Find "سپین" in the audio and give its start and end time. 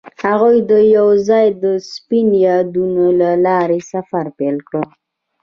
1.91-2.27